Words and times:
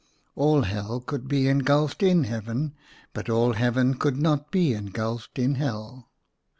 All 0.35 0.63
Hell 0.63 0.99
could 0.99 1.27
be 1.27 1.47
engulfed 1.47 2.01
in 2.01 2.23
Heaven, 2.23 2.73
but 3.13 3.29
all 3.29 3.53
Heaven 3.53 3.93
could 3.93 4.17
not 4.17 4.49
be 4.49 4.73
engulfed 4.73 5.37
in 5.37 5.53
Hell." 5.61 6.09